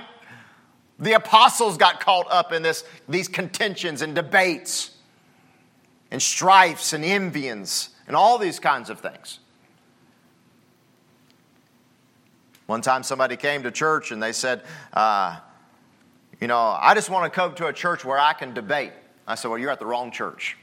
[0.99, 4.93] The apostles got caught up in this, these contentions and debates
[6.11, 9.41] and strifes and envyings and all these kinds of things.
[12.67, 15.39] One time somebody came to church and they said, uh,
[16.41, 18.93] you know, I just want to come to a church where I can debate.
[19.27, 20.57] I said, Well, you're at the wrong church.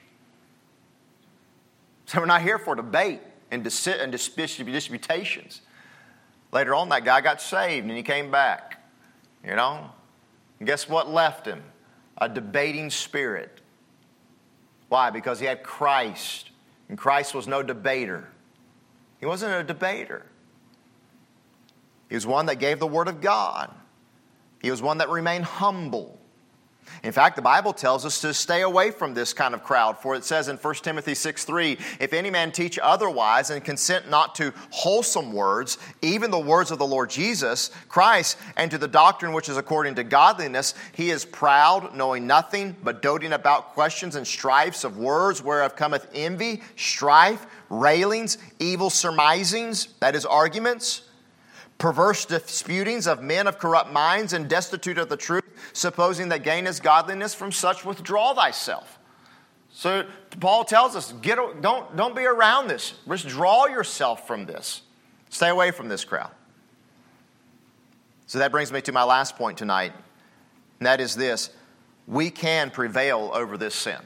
[2.05, 5.61] So we're not here for debate and, dis- and disputations.
[6.51, 8.83] Later on, that guy got saved and he came back.
[9.43, 9.89] You know?
[10.63, 11.61] And guess what left him?
[12.17, 13.59] A debating spirit.
[14.87, 15.09] Why?
[15.09, 16.51] Because he had Christ.
[16.87, 18.29] And Christ was no debater.
[19.19, 20.25] He wasn't a debater.
[22.07, 23.75] He was one that gave the Word of God.
[24.61, 26.17] He was one that remained humble.
[27.03, 30.15] In fact, the Bible tells us to stay away from this kind of crowd, for
[30.15, 34.35] it says in 1 Timothy 6 3, if any man teach otherwise and consent not
[34.35, 39.33] to wholesome words, even the words of the Lord Jesus Christ, and to the doctrine
[39.33, 44.25] which is according to godliness, he is proud, knowing nothing, but doting about questions and
[44.25, 51.03] strifes of words, whereof cometh envy, strife, railings, evil surmisings, that is, arguments
[51.77, 56.67] perverse disputings of men of corrupt minds and destitute of the truth, supposing that gain
[56.67, 58.99] is godliness, from such withdraw thyself.
[59.71, 60.05] So
[60.39, 62.93] Paul tells us, get, don't, don't be around this.
[63.05, 64.83] Withdraw yourself from this.
[65.29, 66.31] Stay away from this crowd.
[68.27, 69.93] So that brings me to my last point tonight,
[70.79, 71.49] and that is this
[72.07, 73.99] we can prevail over this sin.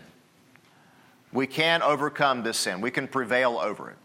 [1.34, 2.82] We can overcome this sin.
[2.82, 3.98] We can prevail over it.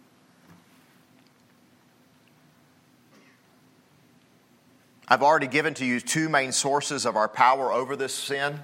[5.12, 8.60] I've already given to you two main sources of our power over this sin.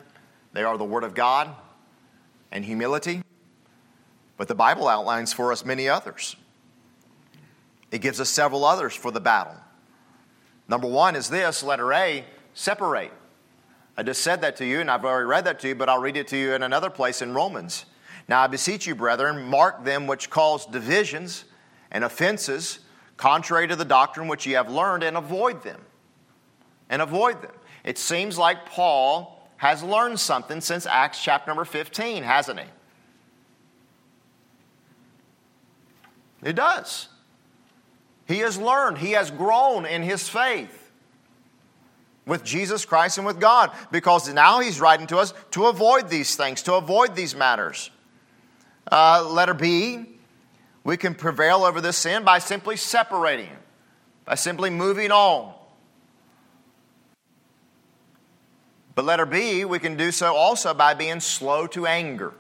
[0.55, 1.55] They are the Word of God
[2.51, 3.21] and humility.
[4.39, 6.37] But the Bible outlines for us many others.
[7.91, 9.57] It gives us several others for the battle.
[10.69, 13.13] Number one is this letter A separate.
[13.99, 16.01] I just said that to you, and I've already read that to you, but I'll
[16.01, 17.85] read it to you in another place in Romans.
[18.27, 21.45] Now I beseech you, brethren, mark them which cause divisions
[21.91, 22.79] and offenses
[23.19, 25.83] contrary to the doctrine which ye have learned, and avoid them.
[26.91, 27.53] And avoid them.
[27.85, 32.67] It seems like Paul has learned something since Acts chapter number 15, hasn't he?
[36.43, 37.09] It does.
[38.27, 40.93] He has learned, he has grown in his faith
[42.27, 46.37] with Jesus Christ and with God because now he's writing to us to avoid these
[46.37, 47.91] things, to avoid these matters.
[48.93, 50.07] Uh, letter B,
[50.85, 53.51] we can prevail over this sin by simply separating,
[54.25, 55.55] by simply moving on.
[58.99, 62.35] But letter B, we can do so also by being slow to anger.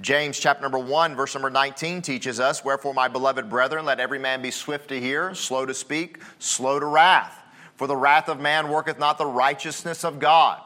[0.00, 4.18] James chapter number 1, verse number 19 teaches us, Wherefore, my beloved brethren, let every
[4.18, 7.44] man be swift to hear, slow to speak, slow to wrath.
[7.76, 10.60] For the wrath of man worketh not the righteousness of God.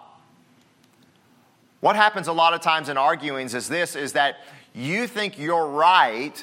[1.80, 4.36] What happens a lot of times in arguings is this is that
[4.74, 6.42] you think you're right,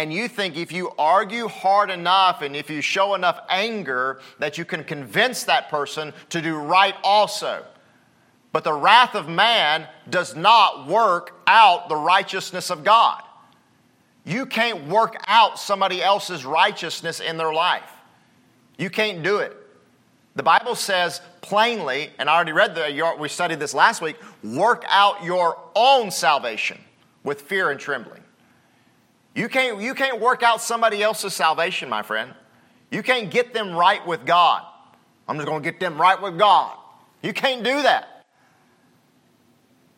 [0.00, 4.56] and you think if you argue hard enough and if you show enough anger that
[4.56, 7.62] you can convince that person to do right also.
[8.50, 13.22] But the wrath of man does not work out the righteousness of God.
[14.24, 17.92] You can't work out somebody else's righteousness in their life.
[18.78, 19.54] You can't do it.
[20.34, 24.82] The Bible says plainly, and I already read the, we studied this last week work
[24.88, 26.78] out your own salvation
[27.22, 28.22] with fear and trembling.
[29.34, 32.34] You can't, you can't work out somebody else's salvation, my friend.
[32.90, 34.64] You can't get them right with God.
[35.28, 36.76] I'm just going to get them right with God.
[37.22, 38.24] You can't do that.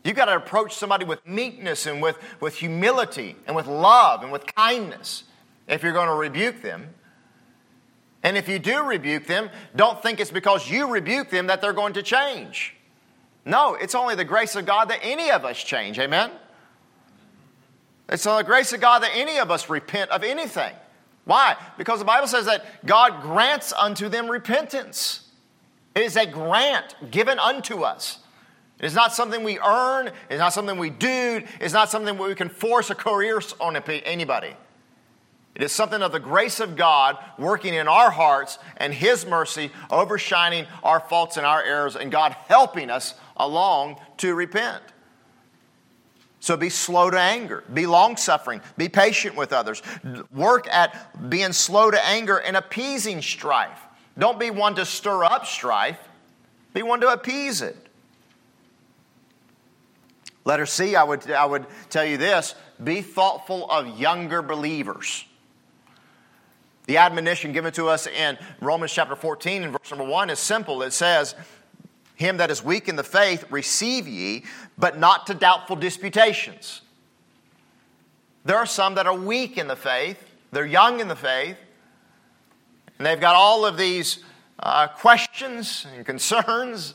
[0.05, 4.33] You've got to approach somebody with meekness and with, with humility and with love and
[4.33, 5.25] with kindness
[5.69, 6.89] if you're going to rebuke them.
[8.25, 11.73] And if you do rebuke them, don't think it's because you rebuke them that they're
[11.73, 12.75] going to change.
[13.45, 15.99] No, it's only the grace of God that any of us change.
[15.99, 16.31] Amen?
[18.13, 20.75] It's on the grace of God that any of us repent of anything.
[21.25, 21.57] Why?
[21.79, 25.31] Because the Bible says that God grants unto them repentance.
[25.95, 28.19] It is a grant given unto us.
[28.79, 30.11] It is not something we earn.
[30.29, 31.43] It's not something we do.
[31.61, 34.57] It's not something we can force a career on anybody.
[35.55, 39.71] It is something of the grace of God working in our hearts and His mercy
[39.91, 44.83] overshining our faults and our errors, and God helping us along to repent.
[46.43, 49.81] So be slow to anger, be long suffering, be patient with others.
[50.35, 53.79] Work at being slow to anger and appeasing strife.
[54.19, 56.01] Don't be one to stir up strife,
[56.75, 57.77] be one to appease it.
[60.45, 65.25] Letter C, I would, I would tell you this be thoughtful of younger believers.
[66.87, 70.83] The admonition given to us in Romans chapter 14 and verse number 1 is simple.
[70.83, 71.37] It says,
[72.15, 74.45] Him that is weak in the faith receive ye,
[74.79, 76.83] but not to doubtful disputations.
[78.45, 81.57] There are some that are weak in the faith, they're young in the faith,
[82.99, 84.19] and they've got all of these
[84.59, 86.95] uh, questions and concerns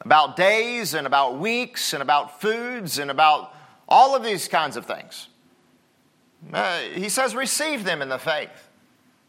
[0.00, 3.54] about days and about weeks and about foods and about
[3.88, 5.28] all of these kinds of things.
[6.52, 8.68] Uh, he says, receive them in the faith.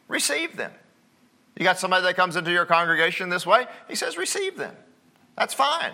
[0.08, 0.72] Receive them.
[1.58, 4.76] You got somebody that comes into your congregation this way, he says, receive them.
[5.38, 5.92] That's fine,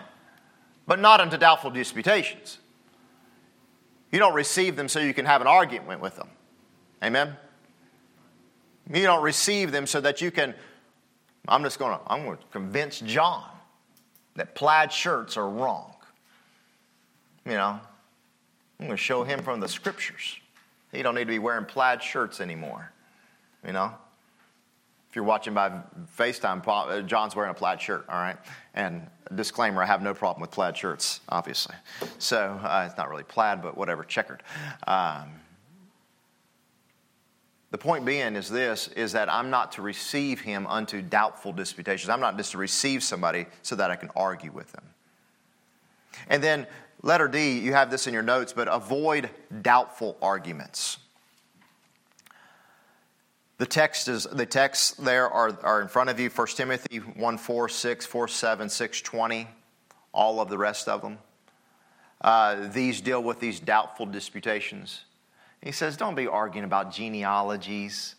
[0.88, 2.60] but not unto doubtful disputations.
[4.12, 6.30] You don't receive them so you can have an argument with them.
[7.04, 7.36] Amen?
[8.92, 10.56] You don't receive them so that you can,
[11.48, 13.46] I'm just going to, I'm going to convince John
[14.36, 15.94] that plaid shirts are wrong.
[17.46, 17.80] You know,
[18.80, 20.38] I'm going to show him from the scriptures.
[20.92, 22.92] He don't need to be wearing plaid shirts anymore.
[23.66, 23.94] You know,
[25.10, 25.72] if you're watching by
[26.18, 28.06] FaceTime, uh, John's wearing a plaid shirt.
[28.10, 28.38] All right,
[28.76, 31.76] and disclaimer: I have no problem with plaid shirts, obviously.
[32.20, 34.44] So uh, it's not really plaid, but whatever, checkered.
[34.86, 35.32] Um,
[37.72, 42.10] the point being is this is that I'm not to receive him unto doubtful disputations.
[42.10, 44.84] I'm not just to receive somebody so that I can argue with them.
[46.28, 46.68] And then
[47.02, 49.30] letter D, you have this in your notes, but avoid
[49.62, 50.98] doubtful arguments.
[53.60, 57.38] The text is the texts there are, are in front of you, 1 Timothy 1
[57.38, 59.48] 4, 6, 4, 7, 6, 20,
[60.14, 61.18] all of the rest of them.
[62.22, 65.04] Uh, these deal with these doubtful disputations.
[65.62, 68.16] He says, don't be arguing about genealogies.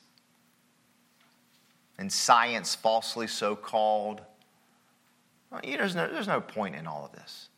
[1.98, 4.20] and science falsely so called.
[5.64, 7.48] There's, no, there's no point in all of this.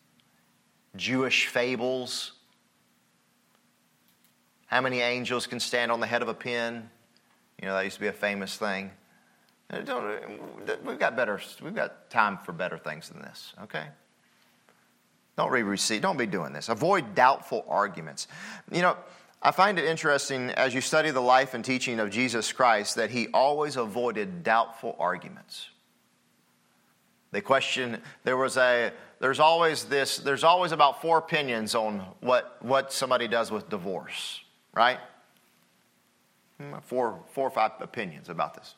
[0.95, 2.33] Jewish fables.
[4.67, 6.89] How many angels can stand on the head of a pin?
[7.63, 8.91] You know, that used to be a famous thing.
[9.73, 9.87] We've
[10.99, 13.87] got better, we've got time for better things than this, okay?
[15.39, 16.69] Don't be receive, don't be doing this.
[16.69, 18.27] Avoid doubtful arguments.
[18.71, 18.97] You know,
[19.41, 23.11] I find it interesting as you study the life and teaching of Jesus Christ that
[23.11, 25.69] he always avoided doubtful arguments.
[27.31, 32.59] They question, there was a, there's always this, there's always about four opinions on what,
[32.61, 34.43] what somebody does with divorce,
[34.75, 34.99] right?
[36.83, 38.75] Four, four or five opinions about this.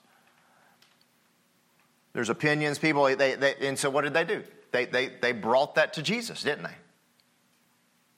[2.13, 4.43] There's opinions, people, they, they, and so what did they do?
[4.71, 6.75] They, they, they brought that to Jesus, didn't they?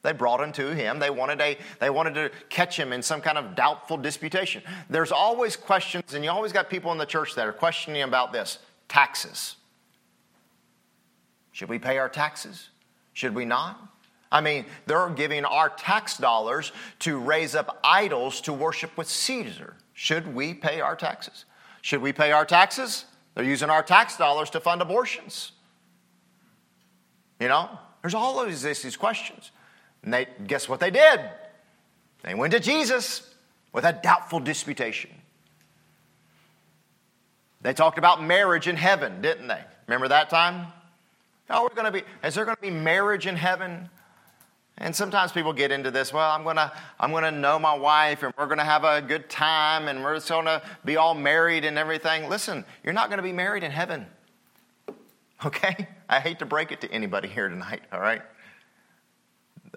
[0.02, 0.98] They brought him to him.
[1.00, 4.62] They wanted, a, they wanted to catch him in some kind of doubtful disputation.
[4.88, 8.32] There's always questions, and you always got people in the church that are questioning about
[8.32, 8.58] this
[8.88, 9.56] taxes.
[11.50, 12.68] Should we pay our taxes?
[13.14, 13.80] Should we not?
[14.31, 19.74] I mean, they're giving our tax dollars to raise up idols to worship with Caesar.
[19.95, 21.45] Should we pay our taxes?
[21.83, 23.05] Should we pay our taxes?
[23.35, 25.53] They're using our tax dollars to fund abortions.
[27.39, 29.53] You know, there's all of these, these questions.
[30.03, 31.20] And they, guess what they did?
[32.22, 33.35] They went to Jesus
[33.72, 35.11] with a doubtful disputation.
[37.62, 39.61] They talked about marriage in heaven, didn't they?
[39.87, 40.66] Remember that time?
[41.51, 43.89] Oh, we're going to be, is there going to be marriage in heaven?
[44.79, 48.33] And sometimes people get into this, well, I'm to I'm to know my wife and
[48.37, 52.29] we're to have a good time and we're to be all married and everything.
[52.29, 54.07] Listen, you're not to be married in heaven.
[55.45, 55.89] Okay?
[56.09, 58.22] I hate to break it to anybody here tonight, all right?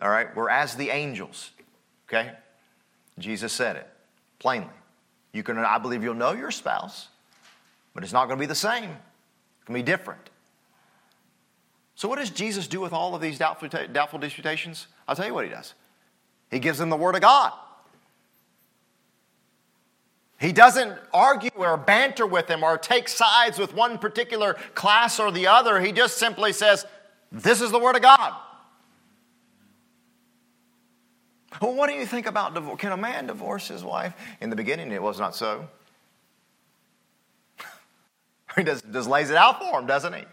[0.02, 1.52] All right, we're as the angels.
[2.08, 2.32] Okay?
[3.18, 3.90] Jesus said it
[4.40, 4.70] plainly.
[5.34, 7.08] You can, I believe you'll know your spouse,
[7.94, 8.90] but it's not to be the same.
[9.66, 10.30] Going to be different.
[12.00, 14.88] So, what does Jesus do with all of these doubtful, doubtful disputations?
[15.06, 15.74] I'll tell you what he does.
[16.50, 17.52] He gives them the Word of God.
[20.40, 25.30] He doesn't argue or banter with them or take sides with one particular class or
[25.30, 25.82] the other.
[25.82, 26.86] He just simply says,
[27.34, 28.34] This is the Word of God.
[31.62, 32.80] Well, what do you think about divorce?
[32.80, 34.14] Can a man divorce his wife?
[34.40, 35.68] In the beginning, it was not so.
[38.56, 40.24] he just, just lays it out for him, doesn't he?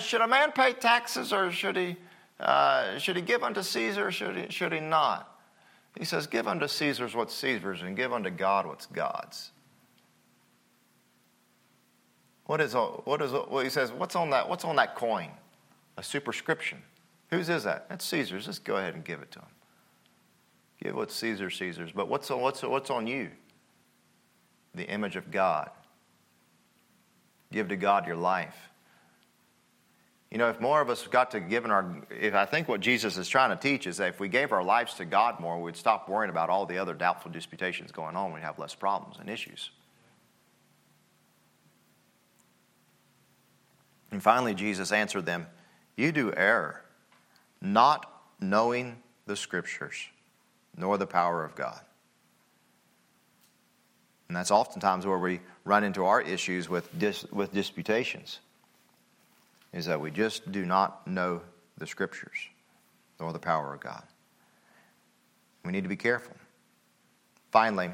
[0.00, 1.96] Should a man pay taxes or should he,
[2.40, 5.30] uh, should he give unto Caesar or should he, should he not?
[5.98, 9.50] He says, Give unto Caesar's what's Caesar's and give unto God what's God's.
[12.46, 15.30] What is, what is, well, he says, what's on that, what's on that coin?
[15.96, 16.82] A superscription.
[17.30, 17.88] Whose is that?
[17.88, 18.46] That's Caesar's.
[18.46, 19.46] Just go ahead and give it to him.
[20.82, 21.92] Give what's Caesar Caesar's.
[21.92, 23.30] But what's on, what's, what's on you?
[24.74, 25.70] The image of God.
[27.50, 28.56] Give to God your life.
[30.34, 33.16] You know, if more of us got to giving our, if I think what Jesus
[33.16, 35.76] is trying to teach is that if we gave our lives to God more, we'd
[35.76, 38.32] stop worrying about all the other doubtful disputations going on.
[38.32, 39.70] We'd have less problems and issues.
[44.10, 45.46] And finally, Jesus answered them,
[45.96, 46.82] You do err,
[47.60, 48.10] not
[48.40, 50.08] knowing the Scriptures
[50.76, 51.78] nor the power of God.
[54.26, 58.40] And that's oftentimes where we run into our issues with, dis, with disputations,
[59.74, 61.42] is that we just do not know
[61.76, 62.48] the Scriptures
[63.18, 64.04] nor the power of God.
[65.64, 66.36] We need to be careful.
[67.50, 67.90] Finally,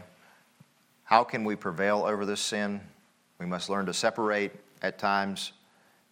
[1.05, 2.81] how can we prevail over this sin?
[3.39, 4.53] We must learn to separate
[4.83, 5.53] at times,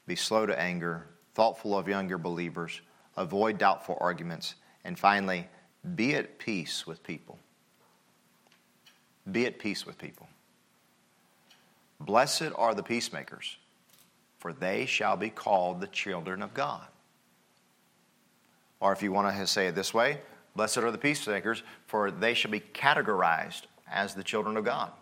[0.07, 2.81] be slow to anger, thoughtful of younger believers,
[3.17, 4.55] avoid doubtful arguments,
[4.85, 5.47] and finally,
[5.95, 7.39] be at peace with people.
[9.31, 10.29] Be at peace with people.
[12.01, 13.59] Blessed are the peacemakers,
[14.39, 16.87] for they shall be called the children of God.
[18.81, 20.21] Or if you want to say it this way,
[20.55, 24.93] blessed are the peacemakers, for they shall be categorized as the children of God.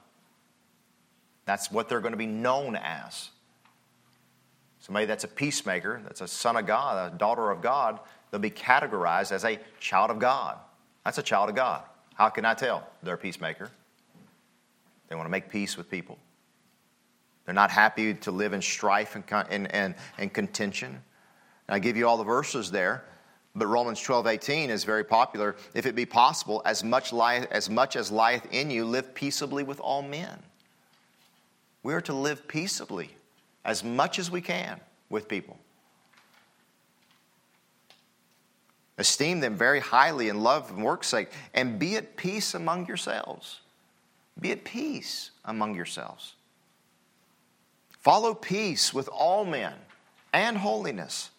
[1.45, 3.31] That's what they're going to be known as.
[4.81, 8.51] Somebody that's a peacemaker, that's a son of God, a daughter of God, they'll be
[8.51, 10.59] categorized as a child of God.
[11.05, 11.83] That's a child of God.
[12.15, 12.87] How can I tell?
[13.03, 13.71] They're a peacemaker.
[15.09, 16.19] They want to make peace with people.
[17.47, 21.01] They're not happy to live in strife and, and, and, and contention.
[21.69, 23.05] I give you all the verses there,
[23.55, 25.57] but Romans 12, 18 is very popular.
[25.73, 29.63] If it be possible, as much, lieth, as much as lieth in you, live peaceably
[29.63, 30.39] with all men.
[31.83, 33.11] We are to live peaceably
[33.65, 35.57] as much as we can with people.
[38.99, 43.61] Esteem them very highly in love and work's sake, and be at peace among yourselves.
[44.41, 46.35] Be at peace among yourselves.
[48.07, 49.73] Follow peace with all men
[50.33, 51.31] and holiness,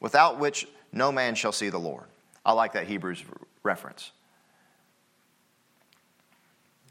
[0.00, 2.06] without which no man shall see the Lord.
[2.46, 3.22] I like that Hebrews
[3.62, 4.10] reference.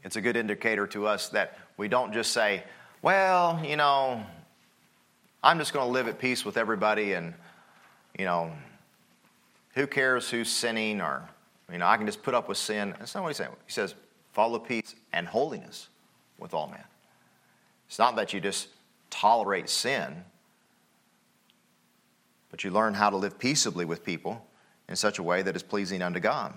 [0.04, 2.62] It's a good indicator to us that we don't just say,
[3.02, 4.22] well, you know,
[5.42, 7.34] I'm just going to live at peace with everybody and,
[8.16, 8.52] you know,
[9.74, 11.28] who cares who's sinning or,
[11.72, 12.94] you know, I can just put up with sin.
[13.00, 13.50] That's not what he's saying.
[13.66, 13.96] He says,
[14.32, 15.88] follow peace and holiness
[16.38, 16.84] with all men.
[17.88, 18.68] It's not that you just
[19.10, 20.24] tolerate sin,
[22.50, 24.46] but you learn how to live peaceably with people
[24.88, 26.54] in such a way that is pleasing unto God.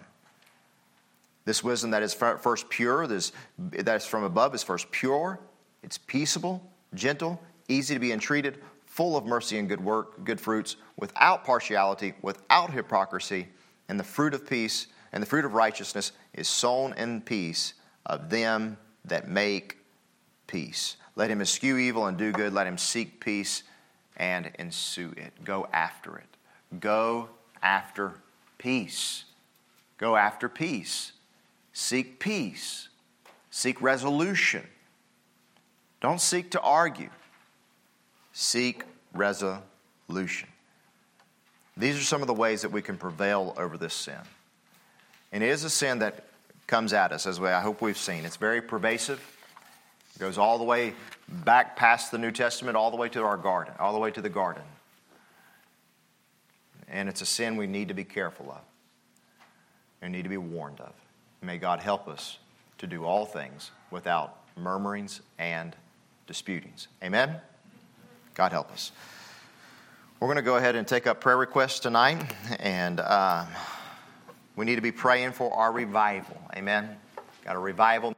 [1.45, 5.39] This wisdom that is first pure, this, that is from above, is first pure,
[5.83, 6.61] it's peaceable,
[6.93, 12.13] gentle, easy to be entreated, full of mercy and good work, good fruits, without partiality,
[12.21, 13.47] without hypocrisy,
[13.89, 17.73] and the fruit of peace and the fruit of righteousness is sown in peace
[18.05, 19.77] of them that make
[20.47, 20.97] peace.
[21.15, 22.53] Let him eschew evil and do good.
[22.53, 23.63] Let him seek peace
[24.17, 25.33] and ensue it.
[25.43, 26.79] Go after it.
[26.79, 27.29] Go
[27.61, 28.13] after
[28.57, 29.25] peace.
[29.97, 31.11] Go after peace.
[31.73, 32.89] Seek peace.
[33.49, 34.65] Seek resolution.
[35.99, 37.09] Don't seek to argue.
[38.33, 38.83] Seek
[39.13, 40.47] resolution.
[41.77, 44.19] These are some of the ways that we can prevail over this sin.
[45.31, 46.25] And it is a sin that
[46.67, 48.25] comes at us, as we, I hope we've seen.
[48.25, 49.21] It's very pervasive.
[50.21, 50.93] Goes all the way
[51.27, 54.21] back past the New Testament, all the way to our garden, all the way to
[54.21, 54.61] the garden.
[56.87, 58.61] And it's a sin we need to be careful of.
[59.99, 60.93] We need to be warned of.
[61.41, 62.37] May God help us
[62.77, 65.75] to do all things without murmurings and
[66.27, 66.87] disputings.
[67.03, 67.37] Amen?
[68.35, 68.91] God help us.
[70.19, 73.45] We're going to go ahead and take up prayer requests tonight, and uh,
[74.55, 76.39] we need to be praying for our revival.
[76.55, 76.95] Amen?
[77.43, 78.15] Got a revival.